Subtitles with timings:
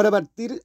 [0.00, 0.62] Para partir,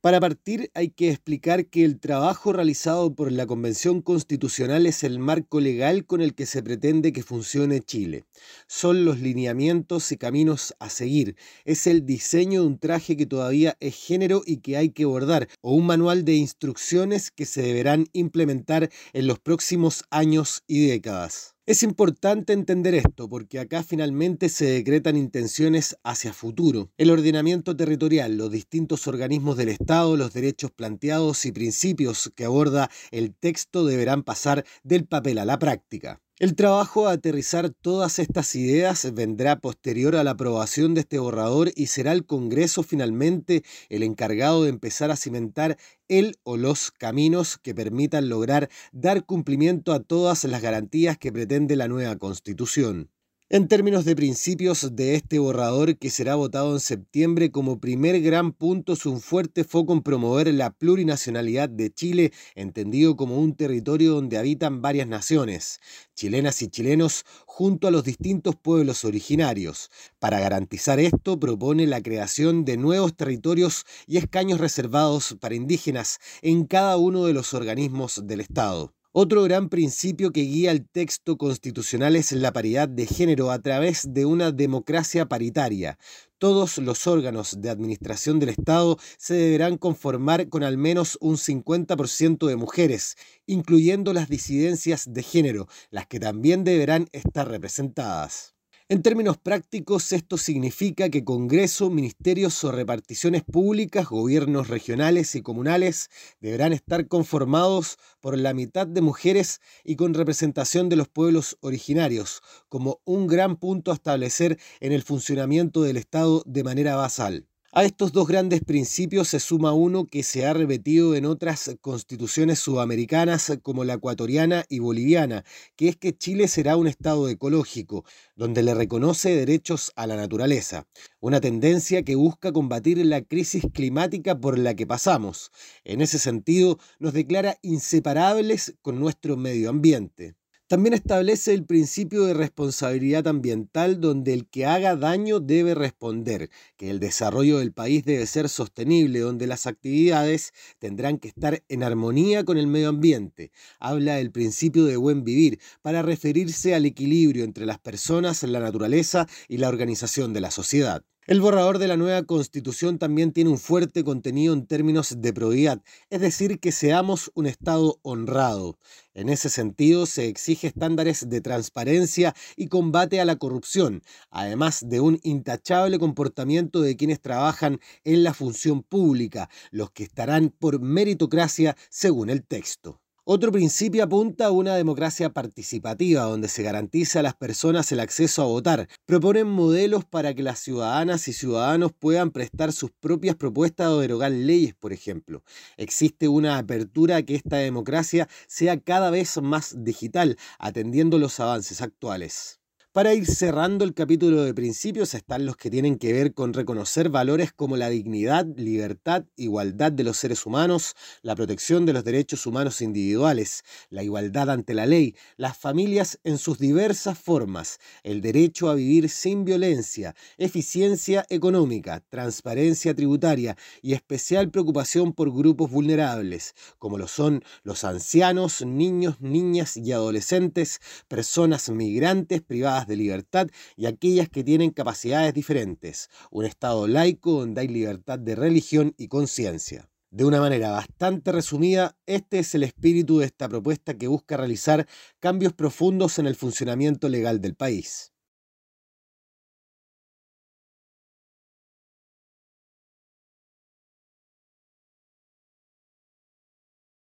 [0.00, 5.20] Para partir hay que explicar que el trabajo realizado por la Convención Constitucional es el
[5.20, 8.24] marco legal con el que se pretende que funcione Chile.
[8.66, 11.36] Son los lineamientos y caminos a seguir.
[11.64, 15.46] Es el diseño de un traje que todavía es género y que hay que bordar,
[15.60, 21.54] o un manual de instrucciones que se deberán implementar en los próximos años y décadas.
[21.70, 26.90] Es importante entender esto porque acá finalmente se decretan intenciones hacia futuro.
[26.98, 32.90] El ordenamiento territorial, los distintos organismos del Estado, los derechos planteados y principios que aborda
[33.12, 36.20] el texto deberán pasar del papel a la práctica.
[36.40, 41.70] El trabajo a aterrizar todas estas ideas vendrá posterior a la aprobación de este borrador
[41.76, 45.76] y será el Congreso finalmente el encargado de empezar a cimentar
[46.08, 51.76] el o los caminos que permitan lograr dar cumplimiento a todas las garantías que pretende
[51.76, 53.10] la nueva Constitución.
[53.52, 58.52] En términos de principios de este borrador que será votado en septiembre, como primer gran
[58.52, 64.12] punto es un fuerte foco en promover la plurinacionalidad de Chile, entendido como un territorio
[64.12, 65.80] donde habitan varias naciones,
[66.14, 69.90] chilenas y chilenos, junto a los distintos pueblos originarios.
[70.20, 76.66] Para garantizar esto, propone la creación de nuevos territorios y escaños reservados para indígenas en
[76.66, 78.94] cada uno de los organismos del Estado.
[79.12, 84.14] Otro gran principio que guía el texto constitucional es la paridad de género a través
[84.14, 85.98] de una democracia paritaria.
[86.38, 92.46] Todos los órganos de administración del Estado se deberán conformar con al menos un 50%
[92.46, 93.16] de mujeres,
[93.46, 98.54] incluyendo las disidencias de género, las que también deberán estar representadas.
[98.92, 106.10] En términos prácticos, esto significa que Congreso, ministerios o reparticiones públicas, gobiernos regionales y comunales
[106.40, 112.42] deberán estar conformados por la mitad de mujeres y con representación de los pueblos originarios,
[112.68, 117.46] como un gran punto a establecer en el funcionamiento del Estado de manera basal.
[117.72, 122.58] A estos dos grandes principios se suma uno que se ha repetido en otras constituciones
[122.58, 125.44] sudamericanas como la ecuatoriana y boliviana,
[125.76, 128.04] que es que Chile será un Estado ecológico,
[128.34, 130.88] donde le reconoce derechos a la naturaleza,
[131.20, 135.52] una tendencia que busca combatir la crisis climática por la que pasamos.
[135.84, 140.39] En ese sentido, nos declara inseparables con nuestro medio ambiente.
[140.70, 146.90] También establece el principio de responsabilidad ambiental donde el que haga daño debe responder, que
[146.90, 152.44] el desarrollo del país debe ser sostenible, donde las actividades tendrán que estar en armonía
[152.44, 153.50] con el medio ambiente.
[153.80, 159.26] Habla del principio de buen vivir para referirse al equilibrio entre las personas, la naturaleza
[159.48, 161.02] y la organización de la sociedad.
[161.26, 165.82] El borrador de la nueva constitución también tiene un fuerte contenido en términos de probidad,
[166.08, 168.78] es decir, que seamos un Estado honrado.
[169.12, 175.00] En ese sentido, se exige estándares de transparencia y combate a la corrupción, además de
[175.00, 181.76] un intachable comportamiento de quienes trabajan en la función pública, los que estarán por meritocracia
[181.90, 182.98] según el texto.
[183.32, 188.42] Otro principio apunta a una democracia participativa donde se garantiza a las personas el acceso
[188.42, 188.88] a votar.
[189.06, 194.32] Proponen modelos para que las ciudadanas y ciudadanos puedan prestar sus propias propuestas o derogar
[194.32, 195.44] leyes, por ejemplo.
[195.76, 201.82] Existe una apertura a que esta democracia sea cada vez más digital, atendiendo los avances
[201.82, 202.59] actuales.
[202.92, 207.08] Para ir cerrando el capítulo de principios están los que tienen que ver con reconocer
[207.08, 212.46] valores como la dignidad, libertad, igualdad de los seres humanos, la protección de los derechos
[212.46, 218.68] humanos individuales, la igualdad ante la ley, las familias en sus diversas formas, el derecho
[218.68, 226.98] a vivir sin violencia, eficiencia económica, transparencia tributaria y especial preocupación por grupos vulnerables, como
[226.98, 232.42] lo son los ancianos, niños, niñas y adolescentes, personas migrantes
[232.86, 236.08] de libertad y aquellas que tienen capacidades diferentes.
[236.30, 239.88] Un Estado laico donde hay libertad de religión y conciencia.
[240.10, 244.88] De una manera bastante resumida, este es el espíritu de esta propuesta que busca realizar
[245.20, 248.09] cambios profundos en el funcionamiento legal del país.